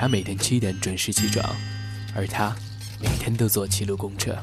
[0.00, 1.44] 他每天七点准时起床，
[2.16, 2.56] 而他
[3.02, 4.34] 每天都坐七路公车。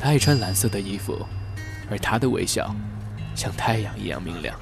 [0.00, 1.24] 他爱穿蓝色的衣服，
[1.88, 2.74] 而他的微笑
[3.36, 4.58] 像太阳一样明亮。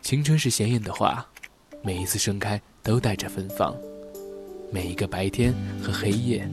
[0.00, 1.22] 青春是鲜艳的花，
[1.82, 3.76] 每一次盛开都带着芬芳。
[4.72, 5.52] 每一个白天
[5.82, 6.48] 和黑夜，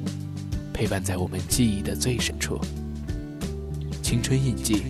[0.74, 2.60] 陪伴在我们记忆的最深处。
[4.02, 4.84] 青春印记，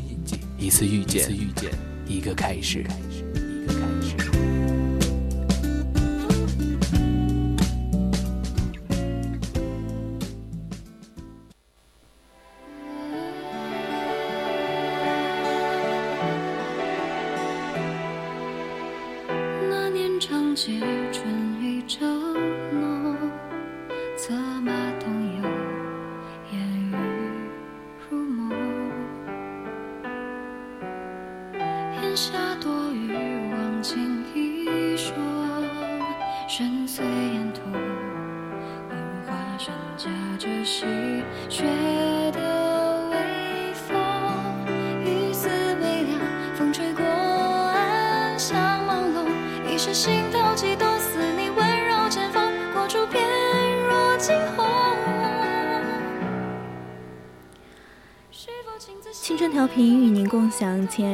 [0.58, 1.30] 一次遇见，
[2.08, 2.86] 一个开始。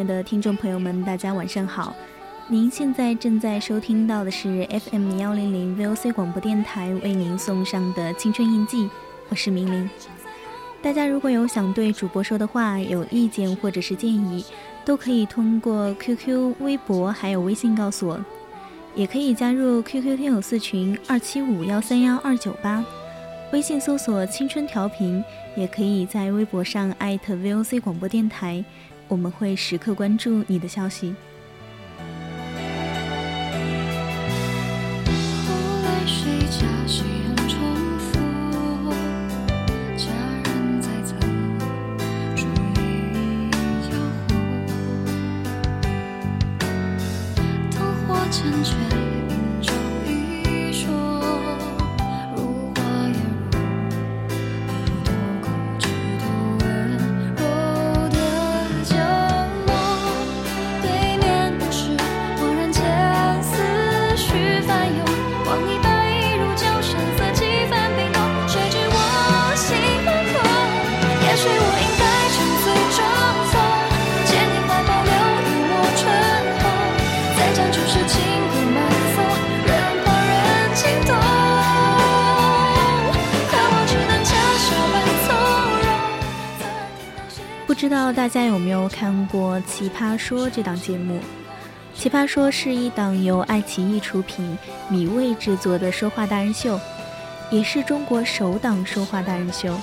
[0.09, 1.95] 的听众朋友们，大家晚上好。
[2.47, 8.89] 您现在正在收听到的是 FM 幺零零 VOC 广播电台为您送上的青春印记，
[9.29, 9.87] 我是明玲。
[10.81, 14.43] 大家如果有想对主播说的话、有意见或者是建议，
[14.83, 18.19] 都可以通过 QQ、微博还有微信告诉我，
[18.95, 22.83] 也可以加入 QQ 听友四群二七五幺三幺二九八，
[23.51, 25.23] 微信搜索“青春调频”。
[25.55, 28.63] 也可以在微博上艾特 VOC 广播电台，
[29.09, 31.13] 我们会时刻关注你的消息。
[89.79, 91.15] 奇葩说》这档节目？
[91.97, 94.57] 《奇葩说》是一档由爱奇艺出品、
[94.89, 96.77] 米未制作的说话达人秀，
[97.49, 99.73] 也是中国首档说话达人秀。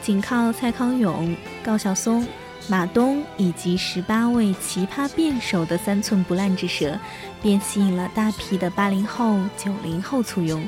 [0.00, 2.24] 仅靠蔡康永、高晓松、
[2.68, 6.96] 马东以及十八位奇葩辩手的三寸不烂之舌，
[7.42, 10.64] 便吸引了大批的八零后、九零后簇拥。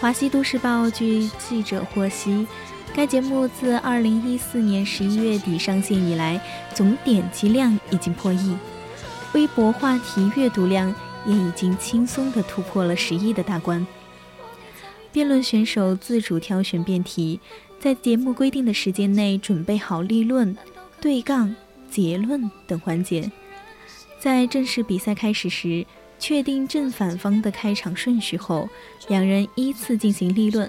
[0.00, 2.46] 华西都市报据记者获悉。
[2.92, 6.40] 该节目自二零一四年十一月底上线以来，
[6.74, 8.56] 总点击量已经破亿，
[9.32, 10.92] 微博话题阅读量
[11.24, 13.86] 也已经轻松地突破了十亿的大关。
[15.12, 17.40] 辩论选手自主挑选辩题，
[17.78, 20.56] 在节目规定的时间内准备好立论、
[21.00, 21.54] 对杠、
[21.88, 23.30] 结论等环节，
[24.18, 25.86] 在正式比赛开始时，
[26.18, 28.68] 确定正反方的开场顺序后，
[29.08, 30.68] 两人依次进行立论。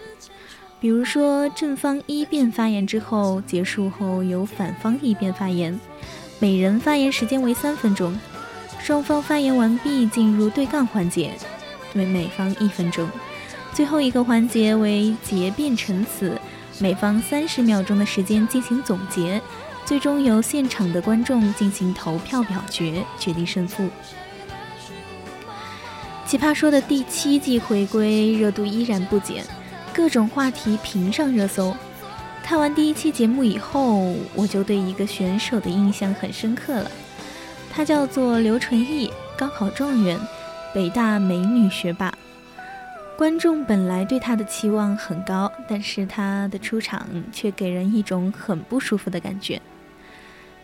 [0.81, 5.79] 比如说，正方一辩发言之后，结束后由反方一辩发言，
[6.39, 8.19] 每人发言时间为三分钟。
[8.79, 11.35] 双方发言完毕，进入对杠环节，
[11.93, 13.07] 为每方一分钟。
[13.71, 16.35] 最后一个环节为结辩陈词，
[16.79, 19.39] 每方三十秒钟的时间进行总结，
[19.85, 23.87] 最终由现场的观众进行投票表决，决定胜负。
[26.25, 29.45] 奇葩说的第七季回归，热度依然不减。
[29.93, 31.75] 各种话题频上热搜。
[32.43, 36.89] 看完第一期节目以后，我就对一个选手的印象很深刻了。
[37.69, 40.19] 他叫做刘纯义，高考状元，
[40.73, 42.13] 北大美女学霸。
[43.17, 49.61] 观众本来对他的期望很高，但是他的出场却给人一种很不舒服的感觉。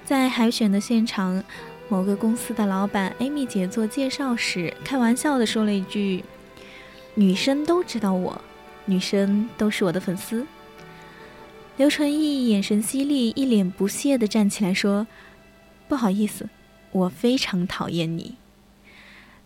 [0.06, 1.44] 在海选的现场，
[1.90, 6.24] 某个公司的老板 Amy 姐做介绍时，开玩笑的说了一句
[7.14, 8.42] ：“女生都知道我。”
[8.88, 10.48] 女生都是我的粉丝。
[11.78, 15.06] 刘纯艺眼神犀利，一脸不屑地站起来说
[15.88, 16.50] ：“不好意思，
[16.92, 18.34] 我非常讨厌你。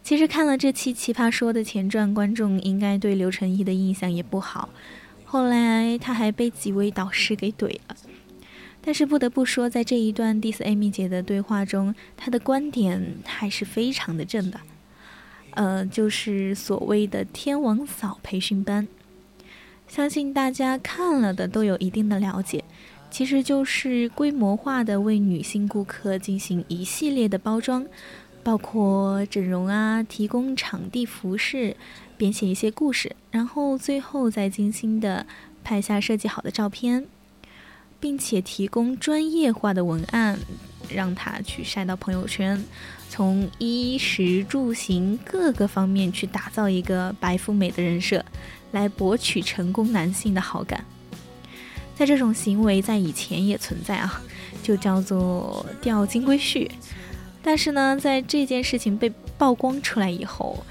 [0.02, 4.70] 其实看了这期《奇葩说》的前传，观众应该对刘成毅的印象也不好。
[5.26, 7.96] 后来他还被几位导师给怼了。
[8.84, 14.60] 但是不得不说，在这一段 diss Amy 姐的对话中，她的观点还是非常的正的。
[15.52, 18.88] 呃，就是所谓的“天王嫂”培训班，
[19.92, 22.64] 相信大家看了的都有一定的了解。
[23.10, 27.86] 其实就是规模化的为女性顾客进行一系列的包装，
[28.42, 31.76] 包括整容啊，提供场地服饰，
[32.16, 35.26] 编写一些故事，然后最后再精心的
[35.62, 37.06] 拍下设计好的照片，
[38.00, 40.40] 并且提供专业化的文案，
[40.90, 42.64] 让他去晒到朋友圈，
[43.10, 48.24] 从衣食住行各个方面去打造一个白富美的人设，
[48.72, 50.84] 来博取成功男性的好感。
[51.96, 54.22] 在这种行为在以前也存在啊，
[54.64, 56.70] 就叫做钓金龟婿。
[57.44, 60.64] 但是呢，在这件事情被曝光出来以后，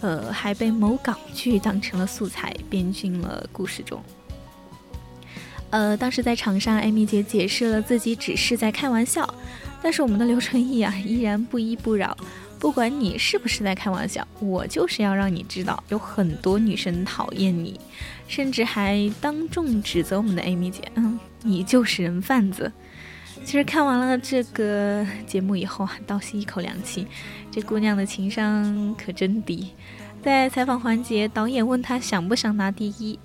[0.00, 4.02] 呃，还被某港剧当成了素材编进了故事中。
[5.70, 9.32] 呃，当时在场上，艾米姐解释了自己只是在开玩笑，
[9.82, 12.16] 但是我们的刘春义啊，依然不依不饶。
[12.62, 17.78] 不管你是不是在开玩笑，我就是要让你知道，有很多女生讨厌你，
[18.28, 22.70] 甚至还当众指责我们的 Amy 姐，嗯，你就是人贩子。
[23.44, 27.04] 其实看完了这个节目以后啊，倒吸一口凉气，
[27.50, 29.70] 这姑娘的情商可真低。
[30.22, 33.18] 在采访环节，导演问她想不想拿第一，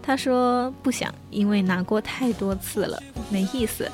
[0.00, 3.90] 她说不想，因为拿过太多次了，没意思。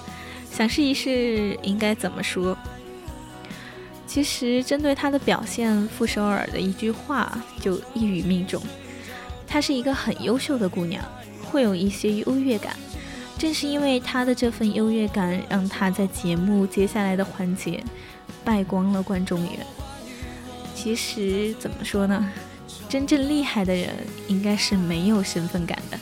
[0.50, 2.54] 想试一试，应该怎么说？
[4.06, 8.62] 其实，针对她的表现，傅首尔的一句话就一语命中。
[9.46, 11.04] 她是一个很优秀的姑娘，
[11.44, 12.76] 会有一些优越感。
[13.36, 17.82] 正是因为她的这份优越感，让她在节目接下来的环节
[18.44, 19.66] 败光了观众缘。
[20.74, 22.32] 其实怎么说呢？
[22.88, 23.90] 真正厉害的人
[24.28, 25.98] 应该是没有身份感的。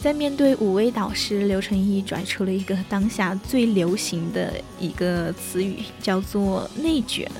[0.00, 7.30] 在面对五位导师，刘成毅拽出了一个当下最流行的一个词语，叫做“内卷”。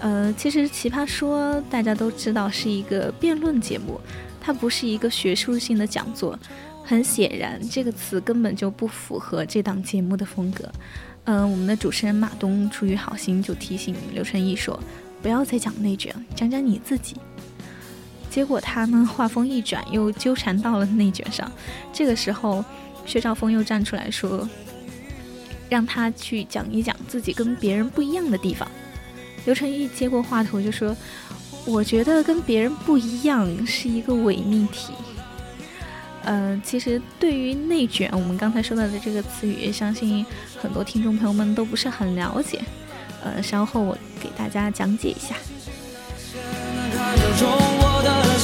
[0.00, 4.00] 呃，其实《奇葩说》大家都知道是一个辩论节目，
[4.40, 6.36] 它不是一个学术性的讲座。
[6.84, 10.68] 很显然，这个词根本就不符合这档节目的风格。
[11.26, 14.76] 嗯，我们的主持人马东出于好心就提醒刘成毅说
[15.22, 17.14] ：“不要再讲内卷，讲讲你自己。”
[18.32, 21.52] 结果他呢， 话锋一转，又纠缠到了内卷上。
[21.92, 22.64] 这个时候，
[23.04, 24.48] 薛兆丰又站出来说
[25.68, 28.66] ：“让他去讲一讲自己跟别人不一样的地方。”
[29.44, 30.96] 刘成毅接过话头就说
[31.66, 34.94] ：“我觉得跟别人不一样是一个伪命题。”
[36.24, 40.24] 呃，其实对于内卷，我们刚才说到的这个词语，相信
[40.56, 42.60] 很多听众朋友们都不是很了解。
[43.22, 45.34] 呃，稍后我给大家讲解一下。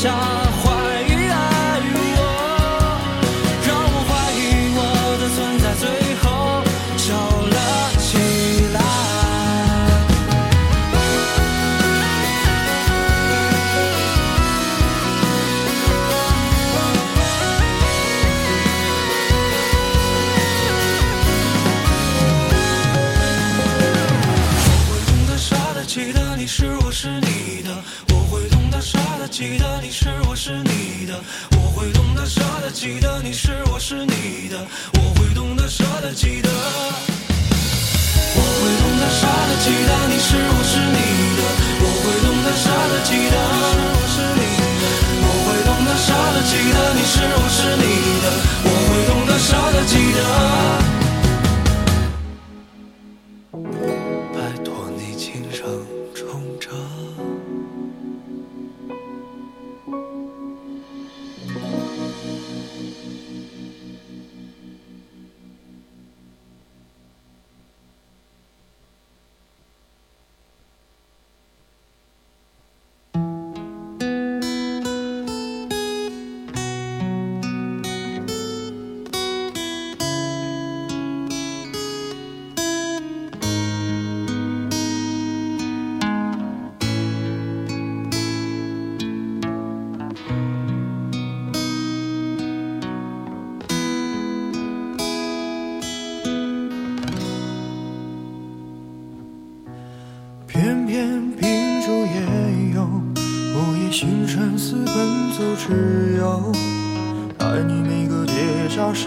[0.01, 0.15] 下
[0.63, 1.08] 怀
[29.39, 31.15] 记得你是我是你的，
[31.53, 32.73] 我会懂得舍得。
[32.73, 36.13] 记得你是我是你的，我会懂得舍得。
[36.13, 36.51] 记得，
[38.35, 39.55] 我会懂得舍得。
[39.63, 40.99] 记得你是我是你
[41.39, 41.43] 的，
[41.79, 42.99] 我会懂得舍得。
[43.07, 44.43] 记得你是我是你
[44.83, 44.91] 的，
[45.23, 46.43] 我会懂得舍得。
[46.43, 47.87] 记得你是我是你
[48.19, 48.27] 的，
[48.65, 49.87] 我会懂得舍得。
[49.87, 50.78] 记得。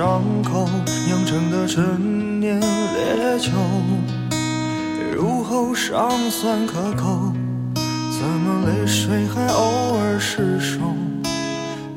[0.02, 0.68] 伤口
[1.06, 3.52] 酿成的陈年烈酒，
[5.14, 7.32] 入喉尚算可口，
[7.76, 10.80] 怎么泪水还偶尔失守？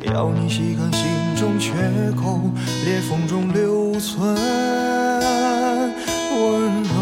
[0.03, 1.73] 要你细看心中缺
[2.15, 2.43] 口，
[2.85, 4.37] 裂缝中留存
[6.37, 6.93] 温柔。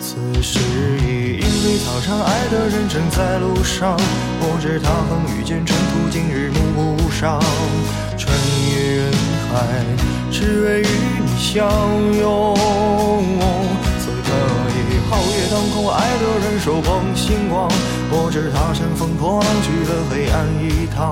[0.00, 0.58] 此时
[1.06, 3.94] 已莺飞草长，爱的人正在路上，
[4.40, 7.38] 不知他风雨兼程途，今日暮不赏。
[8.42, 9.12] 穿越人
[9.52, 9.54] 海，
[10.32, 10.86] 只为与
[11.24, 11.62] 你相
[12.18, 12.56] 拥。
[14.00, 14.28] 此刻
[14.68, 17.70] 已皓月当空，爱的人手捧星光，
[18.10, 21.10] 我知他乘风破浪去了黑暗一趟，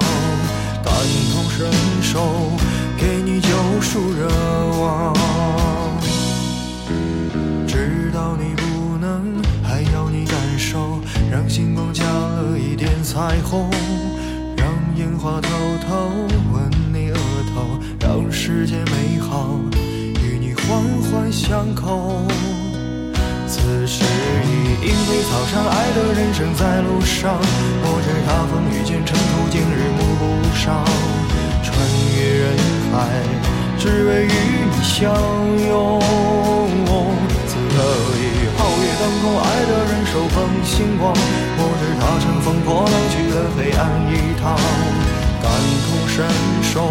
[0.82, 0.92] 感
[1.32, 1.70] 同身
[2.02, 2.50] 受，
[2.98, 3.48] 给你救
[3.80, 4.26] 赎热
[4.80, 5.14] 望，
[7.68, 10.98] 知道你不能，还要你感受，
[11.30, 13.70] 让星光加了一点彩虹，
[14.56, 15.48] 让烟花偷
[15.86, 16.10] 偷，
[18.52, 19.54] 世界美好
[20.24, 22.26] 与你环环相扣。
[23.46, 27.38] 此时已莺飞草长，爱的人正在路上。
[27.80, 30.84] 不知他风雨兼程途，今日暮不赏。
[31.62, 31.72] 穿
[32.18, 32.50] 越人
[32.90, 33.06] 海，
[33.78, 34.34] 只为与
[34.66, 35.14] 你相
[35.68, 36.02] 拥。
[37.46, 37.76] 此刻
[38.18, 41.14] 已皓月当空，爱的人手捧星光。
[41.56, 43.80] 不知他乘风破浪去了黑暗
[44.10, 44.58] 一趟，
[45.40, 45.48] 感
[45.86, 46.26] 同身
[46.64, 46.90] 受，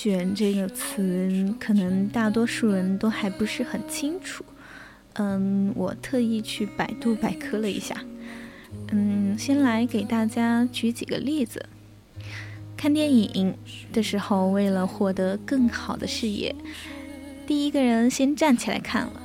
[0.00, 4.44] 卷”这个词，可能大多数人都还不是很清楚。
[5.14, 7.96] 嗯，我特意去百度百科了一下。
[8.92, 11.66] 嗯，先来给大家举几个例子。
[12.76, 13.56] 看电影
[13.92, 16.54] 的时候，为了获得更好的视野，
[17.44, 19.20] 第一个人先站起来看了，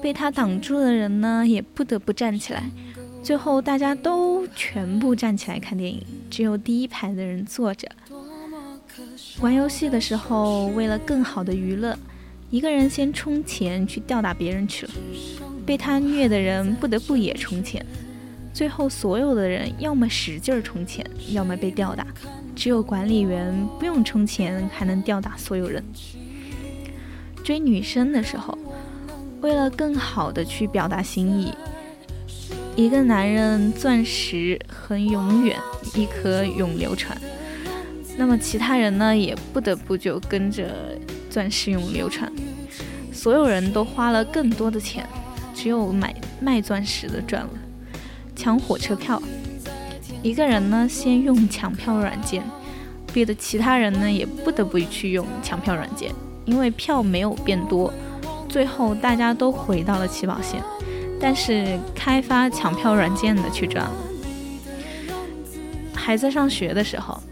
[0.00, 2.70] 被他挡住的人呢，也不得不站起来。
[3.22, 7.86] 最后大家都全部站起来看电影，只有第一排的人坐着。
[9.40, 11.96] 玩游戏的时候，为了更好的娱乐，
[12.50, 14.92] 一个人先充钱去吊打别人去了，
[15.64, 17.84] 被他虐的人不得不也充钱。
[18.52, 22.04] 最后所有的人要么使劲儿充钱，要么被吊打，
[22.56, 25.84] 只有管理员不用充钱还能吊打所有人。
[27.44, 28.58] 追女生的时候，
[29.40, 31.52] 为了更好的去表达心意，
[32.74, 35.56] 一个男人钻石恒永远，
[35.94, 37.16] 一颗永流传。
[38.18, 40.98] 那么其他人呢，也不得不就跟着
[41.30, 42.30] 钻石永流传。
[43.12, 45.06] 所有人都花了更多的钱，
[45.54, 47.50] 只有买卖钻石的赚了。
[48.34, 49.22] 抢火车票，
[50.20, 52.42] 一个人呢先用抢票软件，
[53.12, 56.12] 逼得其他人呢也不得不去用抢票软件，
[56.44, 57.92] 因为票没有变多，
[58.48, 60.60] 最后大家都回到了起跑线，
[61.20, 63.92] 但是开发抢票软件的去赚了。
[65.94, 67.22] 还在上学的时候。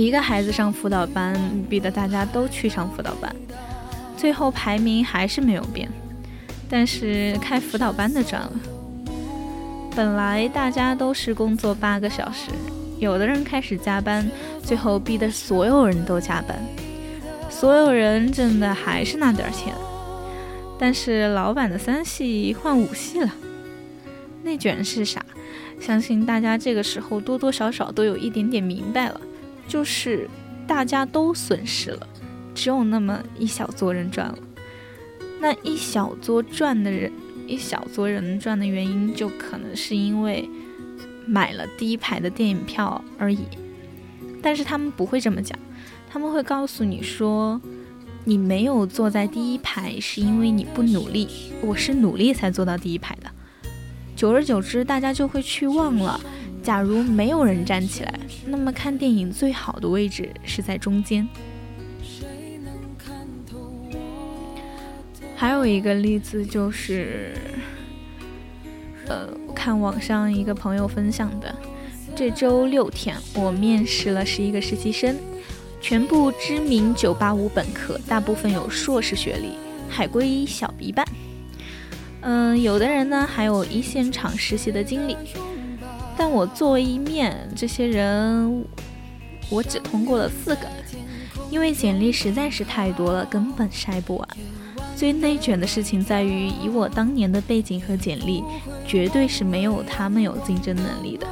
[0.00, 1.38] 一个孩子上辅导班，
[1.68, 3.36] 逼得大家都去上辅导班，
[4.16, 5.90] 最后排名还是没有变，
[6.70, 8.52] 但是开辅导班的赚了。
[9.94, 12.50] 本来大家都是工作八个小时，
[12.98, 14.26] 有的人开始加班，
[14.62, 16.58] 最后逼得所有人都加班，
[17.50, 19.74] 所有人挣的还是那点钱，
[20.78, 23.30] 但是老板的三系换五系了。
[24.44, 25.22] 内卷是啥？
[25.78, 29.20] 相信大家这个时候多多少少都有一点点明白了。
[29.70, 30.28] 就是
[30.66, 32.08] 大家都损失了，
[32.56, 34.38] 只有那么一小撮人赚了。
[35.40, 37.12] 那一小撮赚的人，
[37.46, 40.50] 一小撮人赚的原因，就可能是因为
[41.24, 43.38] 买了第一排的电影票而已。
[44.42, 45.56] 但是他们不会这么讲，
[46.10, 47.60] 他们会告诉你说，
[48.24, 51.28] 你没有坐在第一排，是因为你不努力。
[51.62, 53.30] 我是努力才坐到第一排的。
[54.16, 56.20] 久而久之，大家就会去忘了，
[56.62, 61.26] 假如没有人站起来，那么看电影最好的位置是在中间。
[65.34, 67.34] 还有一个例子就是，
[69.06, 71.54] 呃，看网上一个朋友分享的，
[72.14, 75.16] 这周六天我面试了十一个实习生，
[75.80, 79.52] 全部知名985本科，大部分有硕士学历，
[79.88, 81.06] 海归小一半。
[82.20, 85.16] 嗯，有的人呢还有一线厂实习的经历，
[86.16, 88.64] 但我作为一面，这些人
[89.48, 90.66] 我只通过了四个，
[91.50, 94.28] 因为简历实在是太多了，根本筛不完。
[94.94, 98.44] 最内卷的事情在于，以我当年的背景和简历，
[98.86, 101.26] 绝对是没有他们有竞争能力的。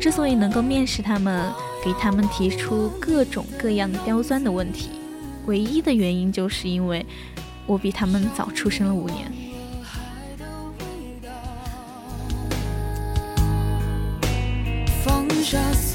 [0.00, 1.52] 之所以能够面试他们，
[1.84, 4.90] 给他们提出各种各样刁钻的问题，
[5.46, 7.04] 唯一的原因就是因为
[7.66, 9.32] 我比他们早出生了五年。
[15.42, 15.91] 放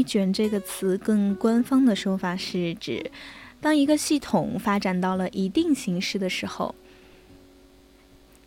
[0.00, 3.10] 内卷”这个词，更官方的说法是指，
[3.60, 6.74] 当一个系统发展到了一定形式的时候，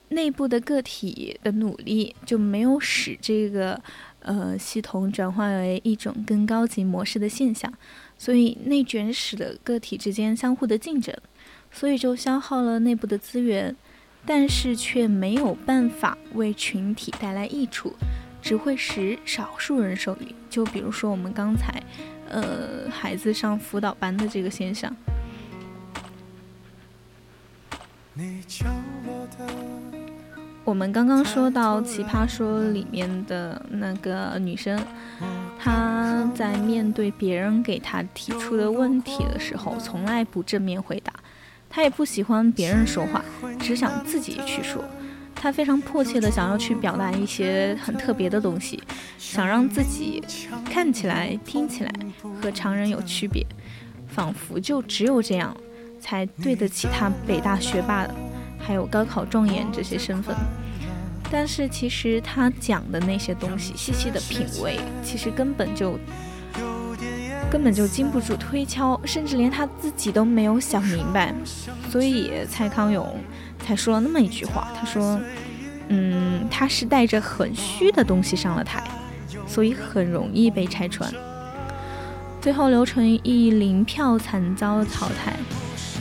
[0.10, 3.80] 内部的个体的努力就没有使这个
[4.22, 7.72] 呃系统转化为一种更高级模式的现象，
[8.18, 11.16] 所以内卷使得个体之间相互的竞争，
[11.72, 13.76] 所以就消耗了内部的资源，
[14.26, 17.94] 但是却没有办法为群体带来益处。
[18.44, 21.82] 只会使少数人受益，就比如说我们刚才，
[22.28, 24.94] 呃，孩子上辅导班的这个现象。
[30.66, 34.78] 我们刚刚说到《奇葩说》里面的那个女生，
[35.58, 41.14] 她在面对别人给她提出的问题的时候，从来不正面回答，
[41.70, 43.24] 她也不喜欢别人说话，
[43.58, 44.84] 只想自己去说。
[45.44, 48.82] 他非常迫切的想要去表达一些很特别的东西，
[49.18, 50.24] 想让自己
[50.64, 51.92] 看起来、听起来
[52.42, 53.46] 和常人有区别，
[54.08, 55.54] 仿佛就只有这样，
[56.00, 58.08] 才对得起他北大学霸
[58.58, 60.34] 还有高考状元这些身份。
[61.30, 66.00] 但是其实他讲的那些东西，细细的品味，其实根本就
[67.52, 71.36] 根本就经不住推敲，甚至连他自己都没有想明白。
[71.92, 73.14] 所以蔡康永。
[73.66, 75.20] 才说了那么一句话，他说
[75.88, 78.84] ：“嗯，他是带着很虚的东西上了台，
[79.48, 81.12] 所以很容易被拆穿。
[82.42, 85.34] 最后，刘纯一零票惨遭淘汰。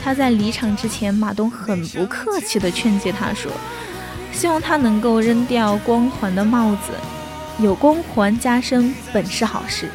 [0.03, 3.49] 他在离场之前，马东很不客气地劝诫他说：
[4.33, 6.91] 希望他能够扔掉光环的帽子，
[7.59, 9.87] 有光环加身本是好事。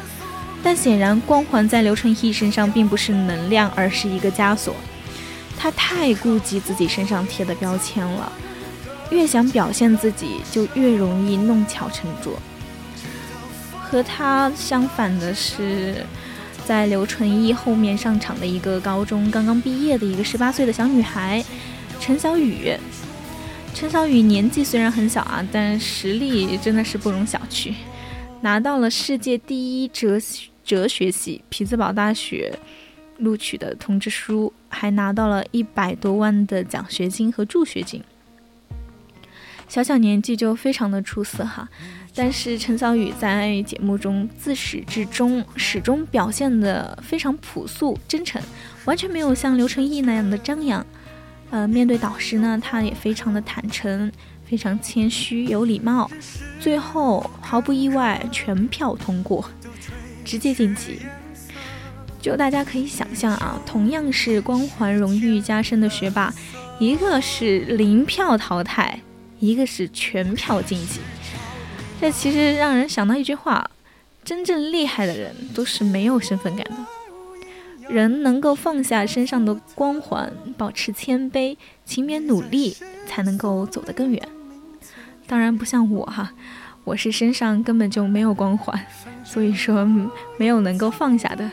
[0.63, 4.73] 但显然，光环在刘纯一身上并不是能量，而是一个枷锁。”
[5.61, 8.31] 他太顾及自己身上贴的标签了，
[9.11, 12.39] 越想表现自己，就越容易弄巧成拙。
[13.77, 16.05] 和他相反的是，
[16.65, 21.43] 在刘纯一后面上场的一个高中刚刚毕业的一个十八岁的小女孩
[21.99, 22.73] 陈小雨。
[23.73, 27.73] 陈小雨年纪虽然很小啊，但实力真的是不容小觑，
[28.39, 30.17] 拿到了世界第一哲
[30.63, 32.57] 哲学系匹兹堡大学。
[33.17, 38.01] 录取的通知书，还拿到了一百多万的奖学金和助学金。
[39.67, 41.69] 小小年纪就非常的出色哈，
[42.15, 48.41] 但是陈小雨在节目中自始至终始终表现的非常朴素真诚，
[48.85, 50.83] 完全没有像刘成义那样的张扬。
[51.51, 54.11] 呃，面对导师呢，他也非常的坦诚，
[54.43, 56.09] 非常谦虚有礼貌。
[56.59, 59.47] 最后毫不意外，全票通过，
[60.25, 60.99] 直接晋级。
[62.21, 66.33] 就大家可以想象啊，同样是光环荣誉加身的学霸，
[66.77, 68.99] 一个是零票淘汰，
[69.39, 70.99] 一个是全票晋级。
[72.01, 73.69] 这其实让人想到一句话：
[74.23, 76.75] 真正厉害的人都是没有身份感的。
[77.89, 82.77] 人能够放下身上的光环，保持谦卑，勤勉努力，
[83.07, 84.21] 才能够走得更远。
[85.25, 86.31] 当然不像我哈，
[86.83, 88.79] 我是身上根本就没有光环，
[89.23, 89.83] 所以说
[90.37, 91.49] 没有能够放下的。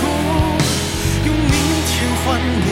[0.00, 1.52] 用明
[1.86, 2.71] 天换你。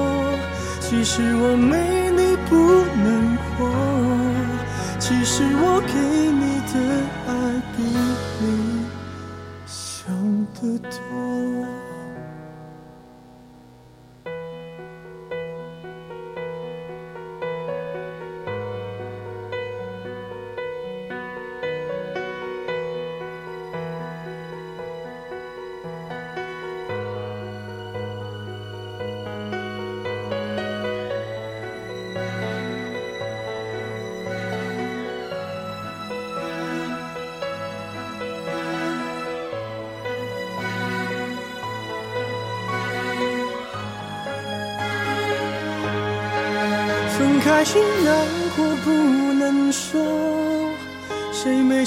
[0.91, 2.51] 其实我没你不
[3.01, 3.49] 能活，
[4.99, 5.93] 其实我给
[6.29, 6.73] 你的
[7.27, 7.31] 爱
[7.77, 7.79] 比
[8.41, 8.43] 你
[9.65, 10.11] 想
[10.53, 10.99] 的多。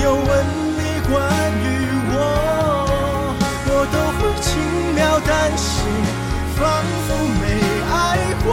[0.00, 0.46] 有问
[0.78, 1.12] 你关
[1.62, 1.64] 于
[2.12, 2.14] 我，
[3.66, 4.48] 我都会轻
[4.94, 5.70] 描淡写，
[6.56, 6.60] 仿
[7.06, 7.08] 佛
[7.40, 7.42] 没
[7.92, 7.94] 爱
[8.44, 8.46] 过。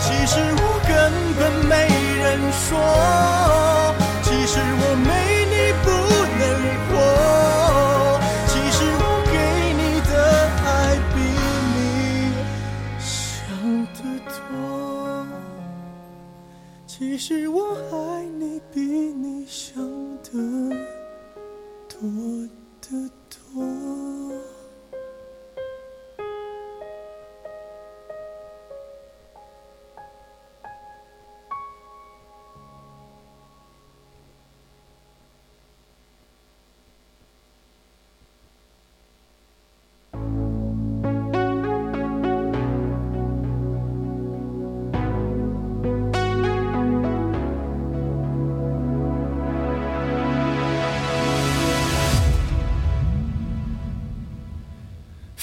[0.00, 0.90] 其实我根
[1.38, 1.72] 本没
[2.20, 3.77] 人说。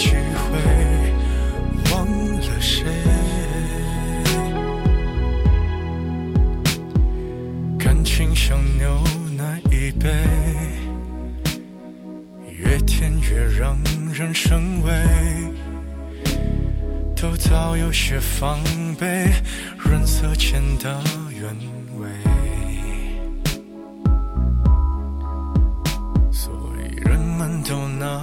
[0.00, 0.56] 机会，
[1.92, 2.86] 忘了谁？
[7.78, 8.98] 感情像牛
[9.36, 10.08] 奶一杯，
[12.48, 13.76] 越甜越让
[14.10, 14.90] 人生畏，
[17.14, 18.58] 都早有些防
[18.98, 19.30] 备，
[19.76, 20.98] 润色前的
[21.30, 21.54] 原
[21.98, 22.08] 味。
[26.32, 28.22] 所以人们都拿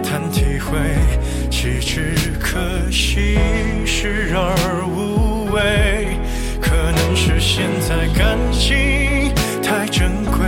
[0.11, 0.77] 难体会，
[1.49, 2.59] 岂止可
[2.91, 3.37] 惜，
[3.85, 6.17] 视而无味。
[6.59, 10.45] 可能是现在感情太珍贵，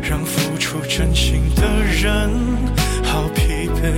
[0.00, 2.30] 让付出真心的人
[3.04, 3.92] 好疲惫。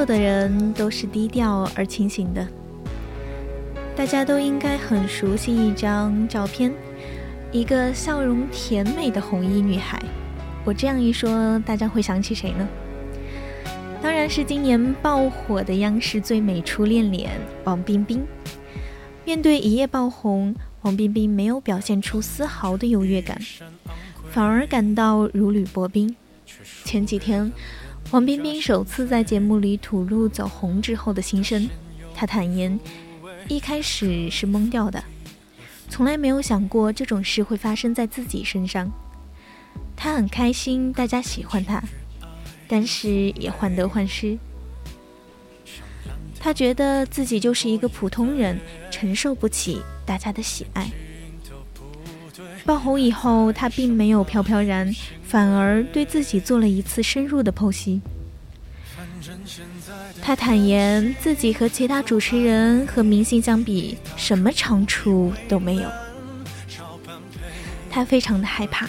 [0.00, 2.48] 优秀的人都是低调而清醒的，
[3.94, 6.72] 大家都应该很熟悉一张照片，
[7.52, 10.02] 一个笑容甜美的红衣女孩。
[10.64, 12.66] 我这样一说，大家会想起谁呢？
[14.00, 17.32] 当然是今年爆火的央视最美初恋脸
[17.64, 18.24] 王冰冰。
[19.26, 23.38] 面对一夜爆红，王冰冰没有表现出丝毫的优越感，
[24.30, 26.16] 反而感到如履薄冰。
[26.86, 27.52] 前几天。
[28.10, 31.68] 王冰冰首次在节目里吐露走红之后的心声，
[32.12, 32.76] 她坦言，
[33.48, 35.00] 一开始是懵掉的，
[35.88, 38.90] 从来没有想过这种事会发生在自己身上。
[39.94, 41.80] 她很开心大家喜欢她，
[42.66, 44.36] 但是也患得患失。
[46.40, 48.58] 她觉得自己就是一个普通人，
[48.90, 50.90] 承受不起大家的喜爱。
[52.64, 58.00] 爆红以后，他并没有飘飘然，反而对自己做了一次深入的剖析。
[60.22, 65.88] 他坦言自己和其他主持人和明星相比，什么长处都没有。
[67.90, 68.88] 他非常的害怕。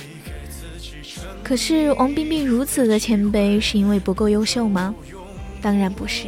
[1.44, 4.94] 可是王冰冰如此的谦卑，是因为不够优秀吗？
[5.62, 6.28] 当然不是。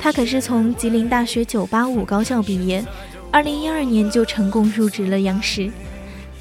[0.00, 2.84] 他可是从吉林大学985高校毕业
[3.32, 5.70] ，2012年就成功入职了央视。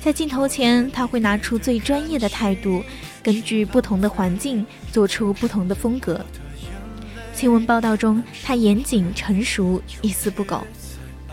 [0.07, 2.81] 在镜头前，他会拿出最专业的态度，
[3.21, 6.25] 根据不同的环境做出不同的风格。
[7.33, 10.59] 新闻报道中，他严谨成熟，一丝不苟；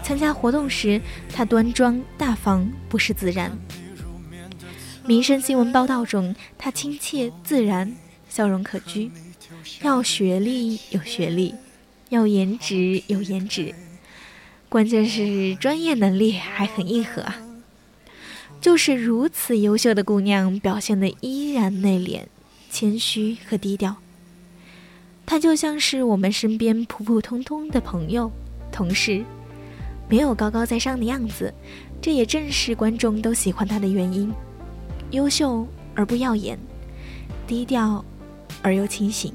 [0.02, 1.00] 参加活动时，
[1.32, 3.56] 他端庄大方，不失自然。
[5.06, 7.94] 民生新闻报道中，他亲切自然，
[8.28, 9.08] 笑容可掬。
[9.82, 11.54] 要学历有学历，
[12.08, 13.72] 要颜值有颜值，
[14.68, 17.36] 关键是专业能力还很硬核啊！
[18.64, 22.22] 就是如此优秀的姑娘，表现的依然内敛、
[22.70, 23.96] 谦虚和低调。
[25.26, 28.32] 她就像是我们身边普普通通的朋友、
[28.72, 29.22] 同事，
[30.08, 31.52] 没有高高在上的样子。
[32.00, 34.32] 这也正是观众都喜欢她的原因。
[35.10, 36.58] 优秀而不耀眼，
[37.46, 38.02] 低调
[38.62, 39.34] 而又清醒。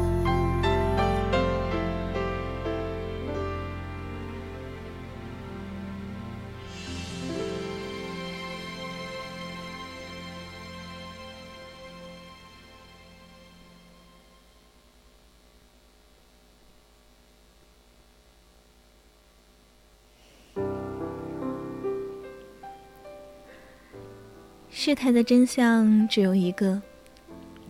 [24.83, 26.81] 事态的真相只有一个：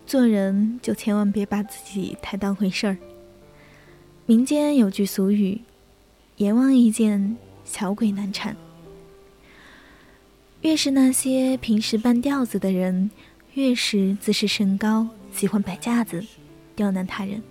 [0.06, 2.96] 做人就千万别把自己太当回事儿。
[4.24, 5.60] 民间有句俗语
[6.38, 7.36] ：“阎王一见，
[7.66, 8.56] 小鬼难缠。”
[10.62, 13.10] 越是那些平时半吊子的人，
[13.52, 16.24] 越是自视甚高，喜欢摆架子，
[16.74, 17.42] 刁难他人；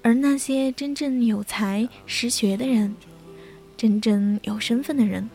[0.00, 2.96] 而那些真正有才识学的人，
[3.76, 5.28] 真正有身份的人。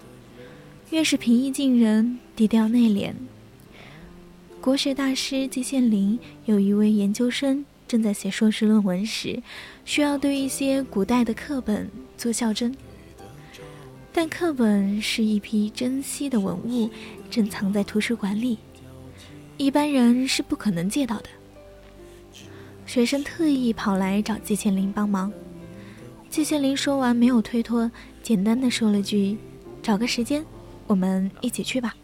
[0.92, 3.12] 越是平易近人、低调内敛。
[4.62, 9.42] 国学大师季羡林有一位研究生正在写硕士论文时，
[9.84, 12.74] 需要对一些古代的课本做校正，
[14.14, 16.90] 但课本是一批珍稀的文物，
[17.32, 18.60] 正藏在图书馆里，
[19.58, 21.30] 一般人是不可能借到的。
[22.86, 25.34] 学生特意跑来找季羡林帮忙，
[26.30, 29.36] 季羡林说完没有推脱，简单的说了句
[29.82, 30.46] ：“找个时间。”
[30.88, 31.96] 我们一起去吧。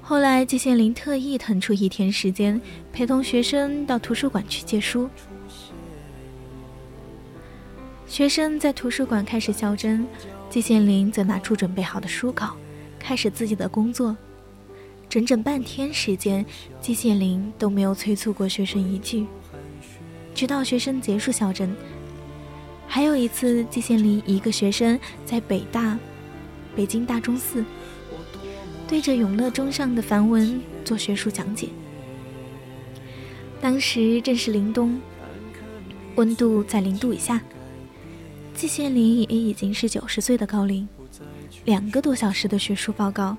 [0.00, 2.60] 后来，季羡林特意腾出一天时间，
[2.92, 5.08] 陪同学生到图书馆去借书。
[8.06, 10.06] 学生在图书馆开始校正，
[10.50, 12.56] 季羡林则拿出准备好的书稿，
[12.98, 14.16] 开始自己的工作。
[15.08, 16.44] 整整半天时间，
[16.80, 19.26] 季羡林都没有催促过学生一句，
[20.34, 21.74] 直到学生结束校正。
[22.86, 25.98] 还有一次，季羡林一个学生在北大。
[26.74, 27.64] 北京大钟寺，
[28.88, 31.68] 对着永乐钟上的梵文做学术讲解。
[33.60, 35.00] 当时正是凛冬，
[36.16, 37.40] 温度在零度以下。
[38.54, 40.86] 季羡林也已经是九十岁的高龄，
[41.64, 43.36] 两个多小时的学术报告，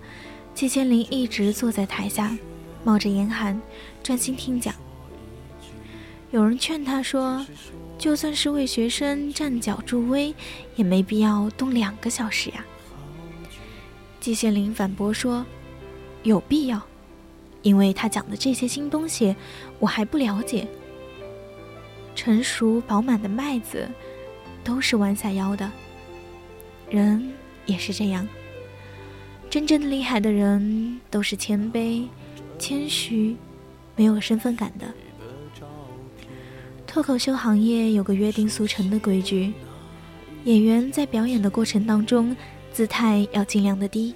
[0.55, 2.35] 季羡林一直坐在台下，
[2.83, 3.61] 冒着严寒，
[4.01, 4.73] 专心听讲。
[6.31, 7.45] 有人劝他说
[7.99, 10.33] ：“就算是为学生站脚助威，
[10.75, 12.65] 也没必要动两个小时呀。”
[14.23, 15.45] 季羡林反驳说
[16.23, 16.81] ：“有必要，
[17.61, 19.35] 因为他讲的这些新东西
[19.79, 20.65] 我还不了解。
[22.15, 23.85] 成熟饱满的麦子
[24.63, 25.69] 都是弯下腰的，
[26.89, 27.33] 人
[27.65, 28.25] 也是这样。
[29.49, 32.07] 真正厉害的人都是谦卑、
[32.57, 33.35] 谦虚、
[33.97, 34.87] 没有身份感的。
[36.87, 39.51] 脱口秀行业有个约定俗成的规矩：
[40.45, 42.33] 演员在表演的过程当中。”
[42.73, 44.15] 姿态要尽量的低，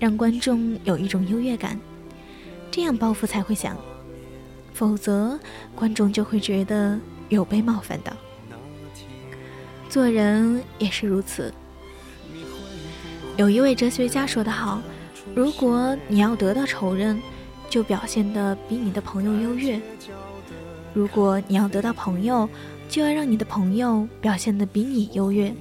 [0.00, 1.78] 让观众有一种优越感，
[2.70, 3.76] 这样包袱才会响，
[4.72, 5.38] 否则
[5.74, 8.12] 观众就会觉得有被冒犯到。
[9.90, 11.52] 做人也是如此。
[13.36, 14.80] 有一位哲学家说得好
[15.36, 17.20] ：“如果你要得到仇人，
[17.68, 19.78] 就表现得比你的朋友优越；
[20.94, 22.48] 如果你要得到朋友，
[22.88, 25.54] 就要让你的朋友表现得比你优越。”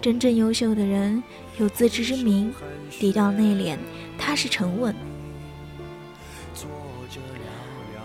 [0.00, 1.22] 真正优秀的人
[1.58, 2.52] 有自知之明，
[2.98, 3.76] 低调内敛，
[4.18, 4.94] 踏实沉稳。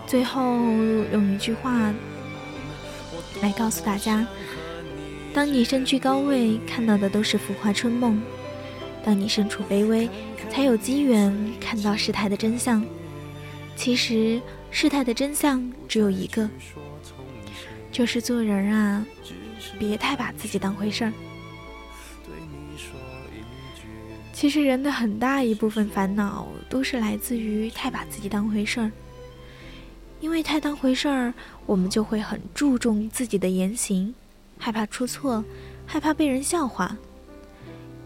[0.06, 0.42] 最后
[1.12, 1.92] 用一句话
[3.40, 4.26] 来告诉大家：
[5.32, 8.20] 当你身居高位，看到的都是浮华春梦；
[9.04, 10.08] 当你身处卑微，
[10.50, 12.84] 才有机缘看到事态的真相。
[13.74, 14.40] 其实
[14.70, 16.48] 事态的真相只有一个，
[17.90, 19.04] 就是做人啊，
[19.78, 21.12] 别太把自己当回事儿。
[24.36, 28.92] 其实人的很大一部分烦恼都是来自于太把自己当回事儿，
[30.20, 31.32] 因为太当回事儿，
[31.64, 34.14] 我们就会很注重自己的言行，
[34.58, 35.42] 害怕出错，
[35.86, 36.94] 害怕被人笑话，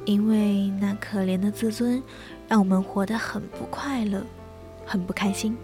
[0.04, 2.00] 因为那可怜的自尊，
[2.48, 4.24] 让我们活得很不快乐，
[4.86, 5.56] 很不开心。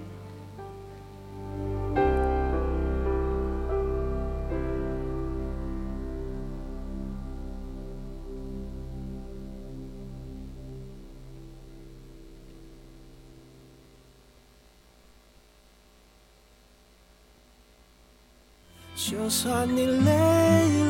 [19.19, 20.13] 就算你累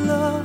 [0.07, 0.43] 了，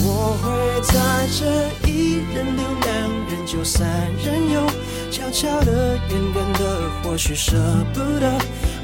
[0.00, 1.44] 我会在这
[1.86, 2.88] 一人留两
[3.28, 3.86] 人就三
[4.24, 4.66] 人游，
[5.10, 7.52] 悄悄的、远远的，或许舍
[7.92, 8.32] 不得；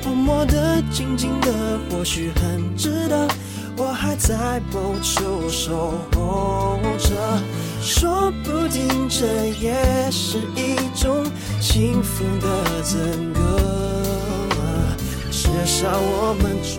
[0.05, 3.27] 默默的、静静的，或许很值得。
[3.79, 7.41] 我还在某处守候着，
[7.81, 9.75] 说不定这也
[10.11, 11.25] 是一种
[11.63, 12.99] 幸福的资
[13.33, 13.41] 格。
[15.31, 16.79] 至少我们中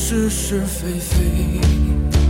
[0.11, 2.20] 是是非非。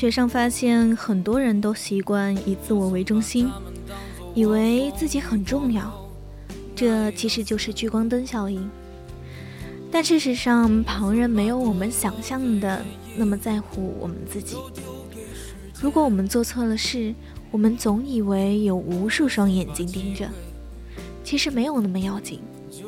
[0.00, 3.50] 学上发现，很多人都习惯以自我为中心，
[4.34, 5.92] 以为自己很重要，
[6.74, 8.66] 这其实就是聚光灯效应。
[9.92, 12.82] 但事实上，旁人没有我们想象的
[13.14, 14.56] 那么在乎我们自己。
[15.82, 17.14] 如果我们做错了事，
[17.50, 20.26] 我们总以为有无数双眼睛盯着，
[21.22, 22.40] 其实没有那么要紧。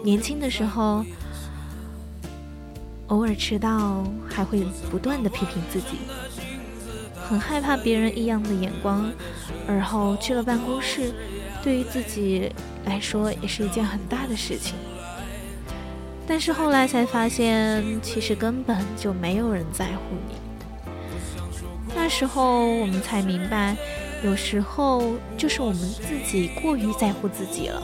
[0.02, 1.04] 年轻的时候。
[3.08, 5.98] 偶尔迟到，还会不断的批评自己，
[7.32, 9.10] 很害怕别人异样的眼光。
[9.66, 11.14] 而后去了办公室，
[11.62, 12.52] 对于自己
[12.84, 14.74] 来说也是一件很大的事情。
[16.26, 20.34] 但是后来才发现，其实根本就没有人在乎你。
[21.94, 23.74] 那时候我们才明白，
[24.22, 27.82] 有时候就是我们自己过于在乎自己了，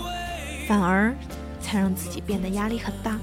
[0.66, 1.14] 反而
[1.58, 3.18] 才让自己变得压力很大。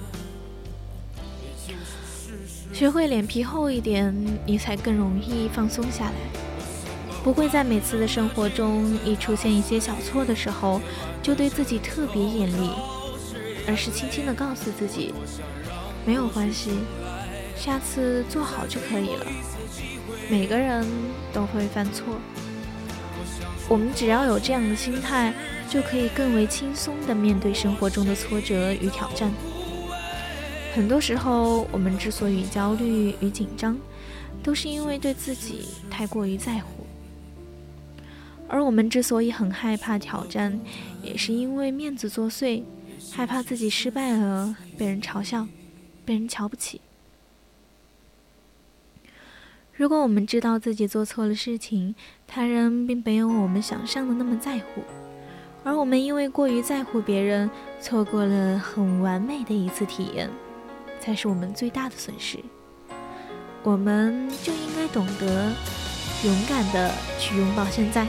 [2.75, 4.13] 学会脸皮厚一点，
[4.45, 6.11] 你才更容易放松下来，
[7.23, 10.81] 不会在每次的生活中一出现一些小错的时候，
[11.23, 12.69] 就对自己特别严厉，
[13.65, 15.13] 而是轻轻的告诉自己，
[16.05, 16.71] 没有关系，
[17.55, 19.25] 下次做好就可以了。
[20.29, 20.85] 每个人
[21.31, 22.03] 都会犯错，
[23.69, 25.33] 我们只要有这样的心态，
[25.69, 29.31] 就可以更为轻松的面对生活中的挫折与挑战。
[30.75, 33.77] 很多时候，我们之所以焦虑与紧张，
[34.43, 36.83] 都是因为对自己太过于在乎；
[38.49, 40.59] 而我们之所以很害怕挑战，
[41.01, 42.61] 也是因为面子作祟，
[43.13, 45.47] 害怕自己失败了被人嘲笑、
[46.03, 46.81] 被人瞧不起。
[49.71, 51.95] 如果我们知道自己做错了事情，
[52.27, 54.81] 他人并没有我们想象的那么在乎，
[55.63, 57.49] 而我们因为过于在乎别人，
[57.79, 60.29] 错过了很完美的一次体验。
[61.05, 62.39] 才是我们最大的损失，
[63.61, 65.53] 我们就应该懂得
[66.23, 68.07] 勇敢的去拥抱现在。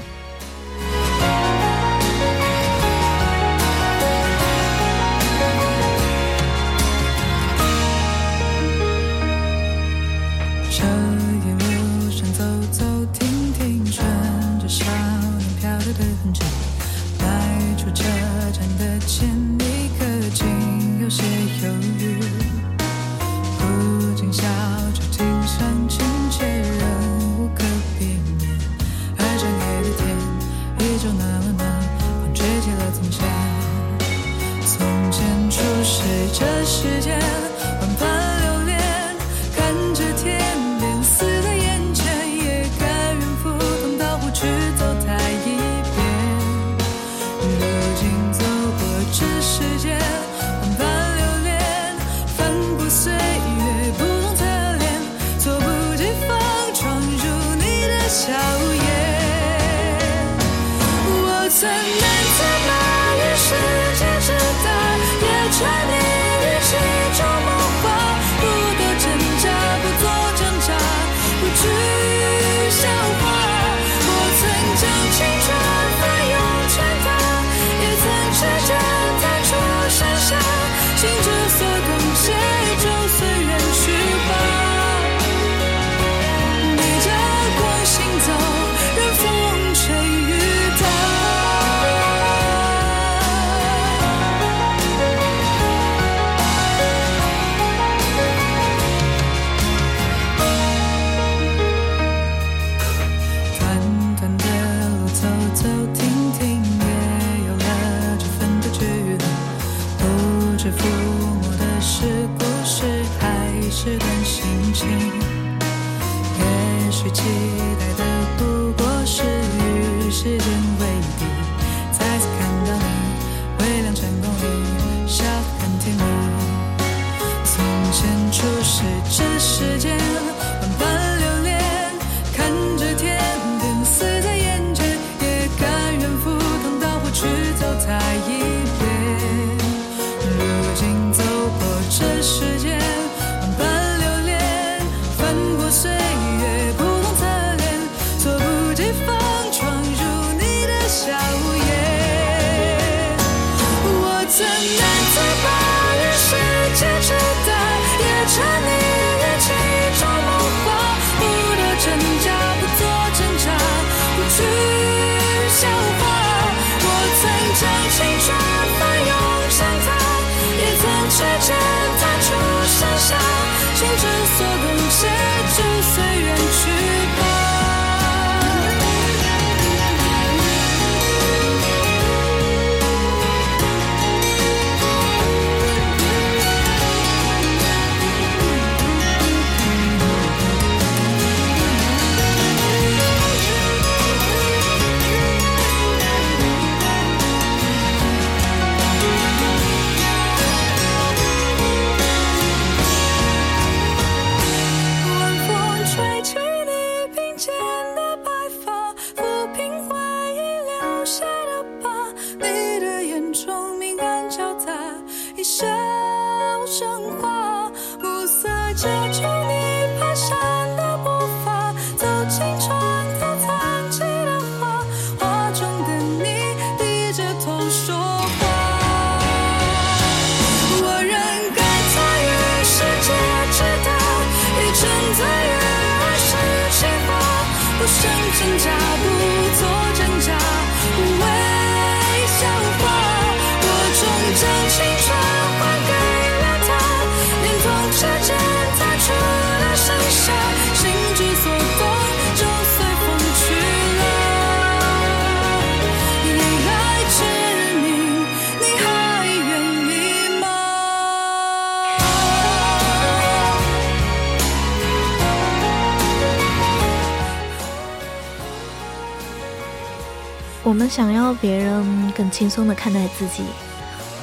[270.67, 273.45] 我们想要别人更轻松的看待自己，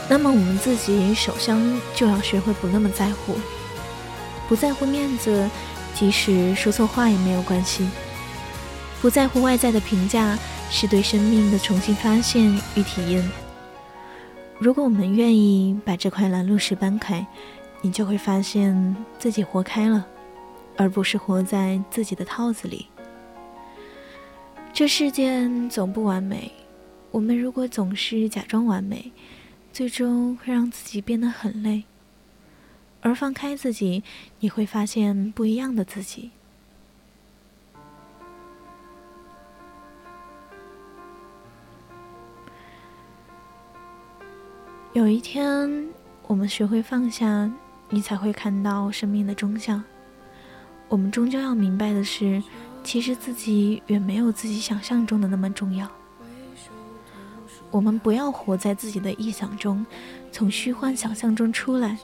[0.09, 1.57] 那么我们自己首先
[1.95, 3.37] 就要学会不那么在乎，
[4.49, 5.49] 不在乎面子，
[5.95, 7.87] 即使说错话也没有关系。
[9.01, 10.37] 不在乎外在的评价，
[10.69, 13.31] 是对生命的重新发现与体验。
[14.59, 17.25] 如果我们愿意把这块拦路石搬开，
[17.79, 20.05] 你就会发现自己活开了，
[20.75, 22.87] 而不是活在自己的套子里。
[24.73, 26.51] 这世间总不完美，
[27.11, 29.11] 我们如果总是假装完美，
[29.71, 31.83] 最终会让自己变得很累。
[32.99, 34.03] 而放开自己，
[34.39, 36.31] 你会发现不一样的自己。
[44.93, 45.87] 有一天，
[46.25, 47.51] 我们学会放下，
[47.91, 49.83] 你才会看到生命的终相。
[50.89, 52.41] 我们终究要明白的是，
[52.83, 55.89] 其实自己远没有自己想象中的那么重要。
[57.71, 59.83] 我们不要活在自己的臆想中，
[60.31, 61.97] 从虚幻想象中出来，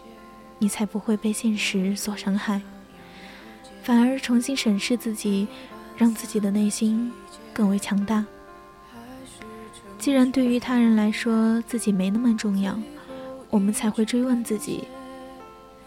[0.57, 2.59] 你才不会被现实所伤害，
[3.83, 5.47] 反而重新审视自己，
[5.95, 7.11] 让自己的内心
[7.53, 8.25] 更为强大。
[9.99, 12.79] 既然对于他人来说自己没那么重要，
[13.49, 14.85] 我们才会追问自己：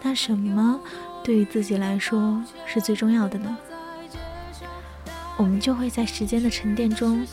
[0.00, 0.78] 那什么
[1.24, 3.58] 对于自己来说是最重要的呢？
[5.36, 7.26] 我们就会在时间的沉淀中，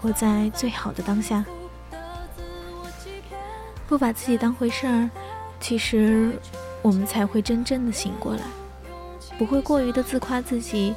[0.00, 1.44] 活在最好的当下。
[3.88, 5.08] 不把自己当回事儿，
[5.60, 6.38] 其实
[6.82, 8.42] 我们才会真正的醒过来，
[9.38, 10.94] 不会过于的自夸自己，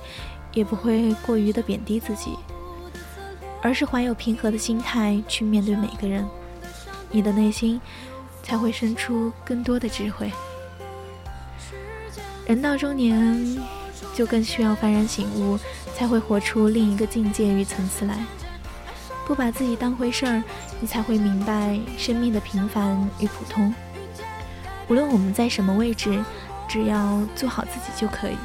[0.54, 2.36] 也不会过于的贬低自己，
[3.62, 6.28] 而是怀有平和的心态去面对每个人，
[7.12, 7.80] 你的内心
[8.42, 10.32] 才会生出更多的智慧。
[12.48, 13.58] 人到中年，
[14.16, 15.60] 就更需要幡然醒悟，
[16.00, 18.18] 才会活出另一个境界与层次来。
[19.28, 20.42] 不把自己当回事儿，
[20.80, 23.76] 你才会明白生命的平凡与普通。
[24.88, 26.24] 无论我们在什么位置，
[26.70, 28.38] 只要做好自己就可以，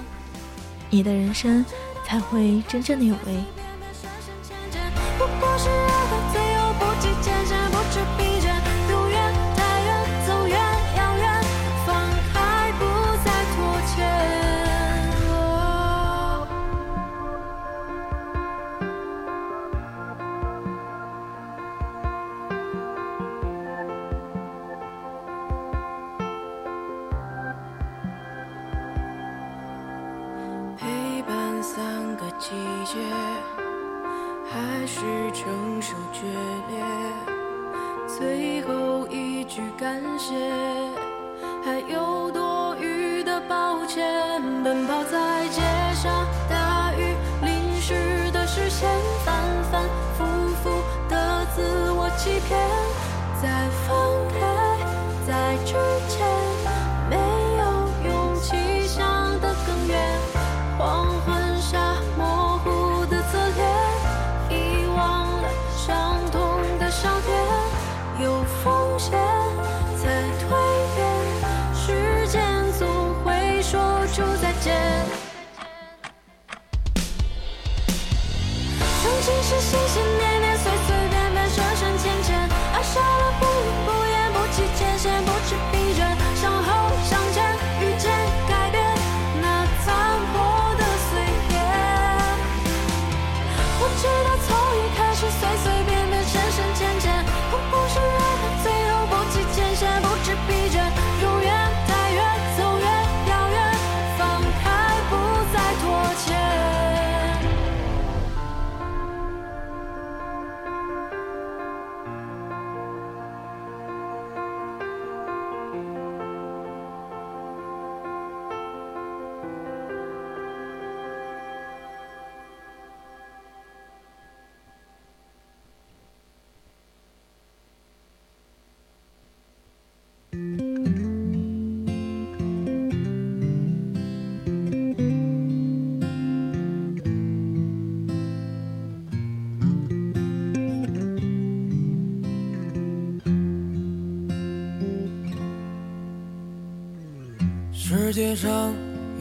[0.91, 1.65] 你的人生
[2.05, 3.41] 才会真正的有为。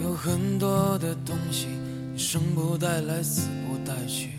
[0.04, 1.68] 有很多的东西
[2.18, 4.32] 生不带来死不带去。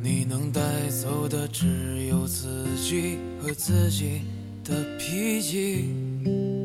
[0.00, 4.22] 你能带走的只有自己和自己
[4.64, 6.59] 的脾气。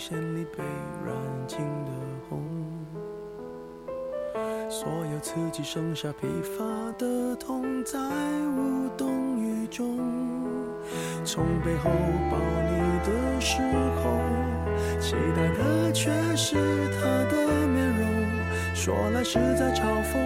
[0.00, 0.64] 线里被
[1.04, 1.14] 染
[1.46, 1.92] 尽的
[2.26, 2.42] 红。
[4.70, 6.64] 所有刺激剩下疲乏
[6.96, 7.98] 的痛，在
[8.56, 9.98] 无动于衷。
[11.22, 11.90] 从背后
[12.30, 13.60] 抱你的时
[14.00, 14.18] 候，
[14.98, 16.56] 期待的却是
[16.94, 18.08] 他的面容。
[18.74, 20.16] 说来是在嘲讽，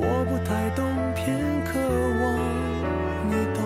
[0.00, 1.78] 我不太懂，偏渴
[2.22, 2.24] 望
[3.28, 3.60] 你懂。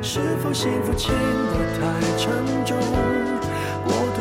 [0.00, 1.80] 是否幸福轻得太
[2.16, 2.78] 沉重？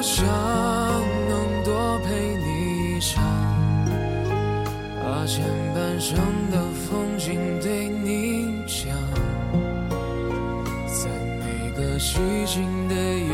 [0.00, 0.24] 我想
[1.28, 3.22] 能多陪你一场，
[5.04, 5.44] 把前
[5.74, 6.16] 半生
[6.50, 8.96] 的风景对你讲。
[10.86, 13.28] 在每个寂静的夜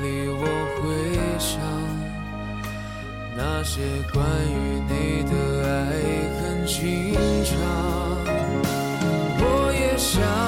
[0.00, 0.44] 里，我
[0.78, 0.86] 会
[1.40, 1.58] 想
[3.36, 3.82] 那些
[4.14, 5.34] 关于你的
[5.66, 5.68] 爱
[6.38, 7.50] 恨情长。
[9.40, 10.47] 我也想。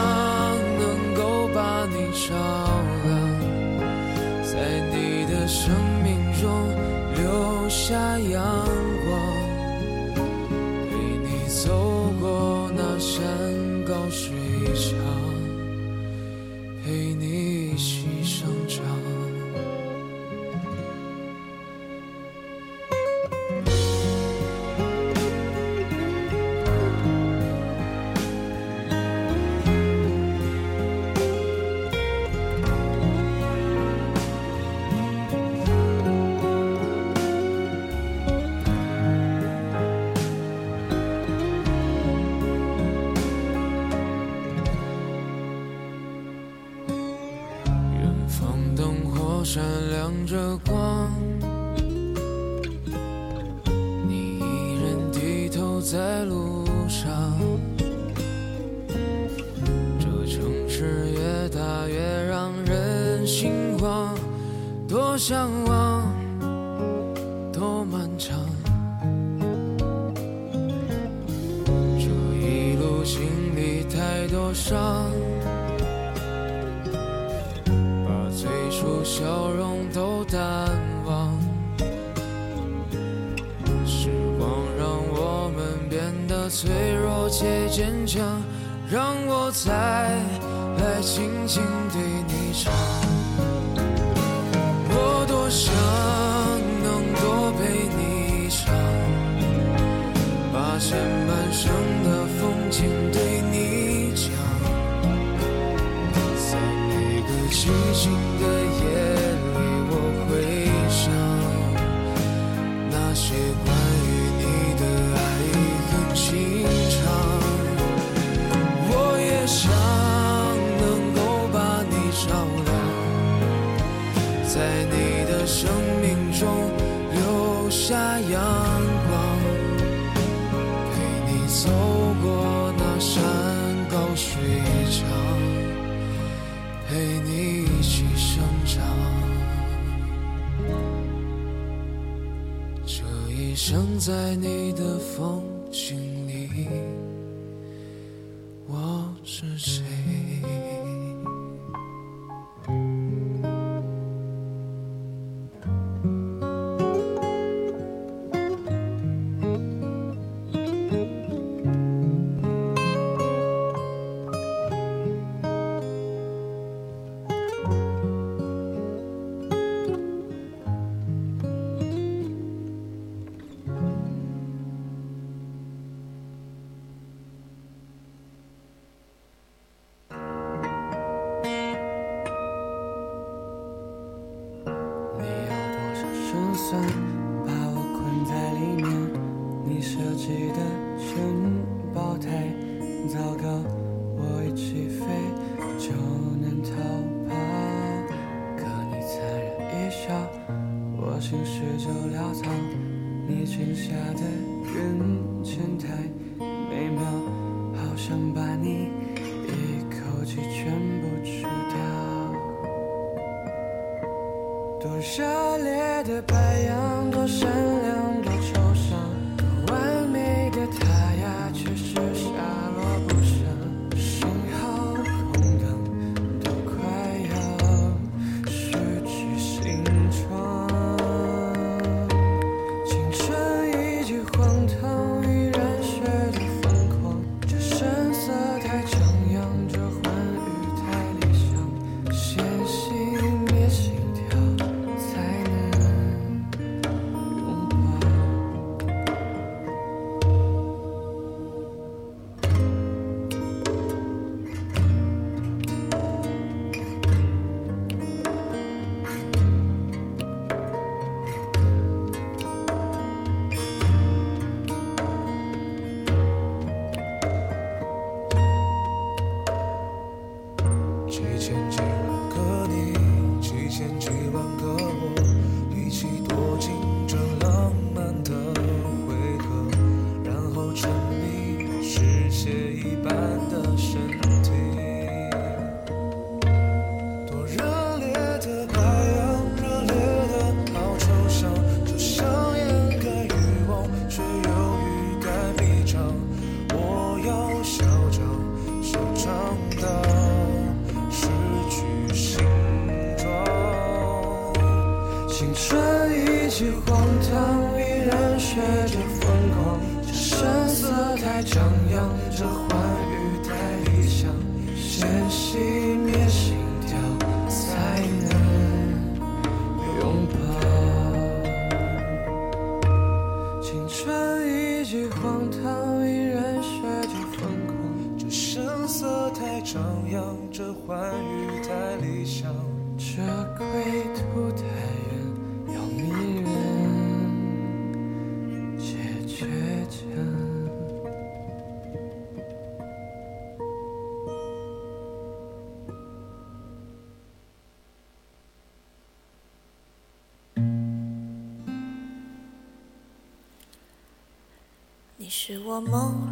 [355.50, 356.29] 是我梦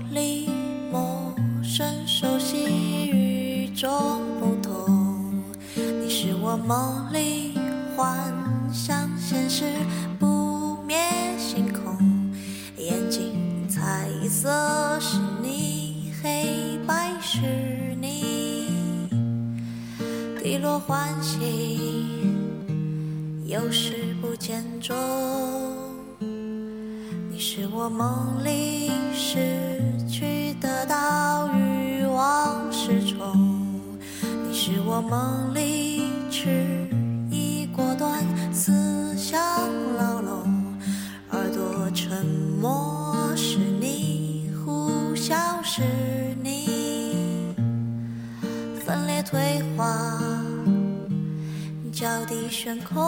[52.50, 52.98] 悬空。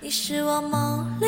[0.00, 1.26] 你是我梦里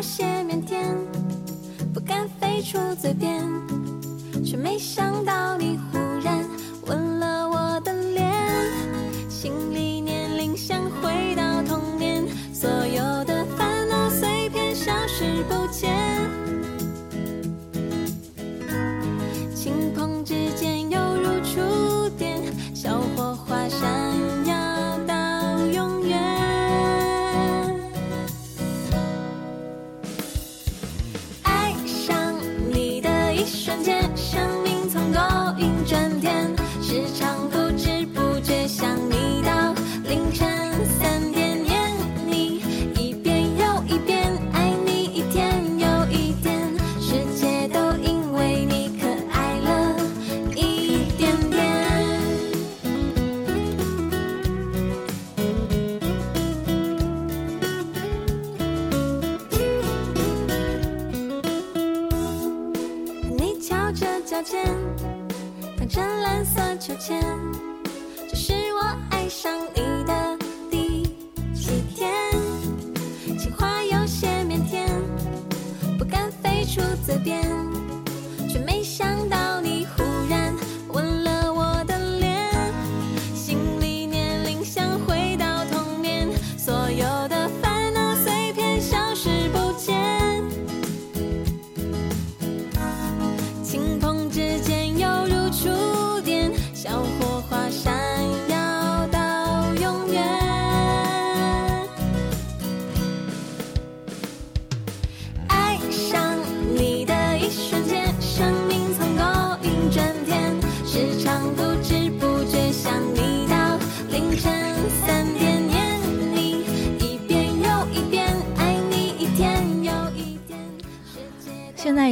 [0.00, 0.82] 有些腼腆，
[1.92, 3.46] 不敢飞出嘴边，
[4.42, 5.89] 却没想到你会。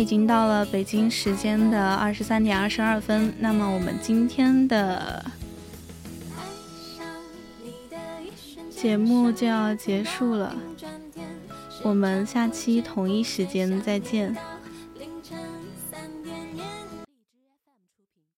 [0.09, 5.22] 已经到了北京时间的二十三点二十二分那么我们今天的
[8.70, 10.56] 节目就要结束了
[11.82, 14.35] 我们下期同一时间再见。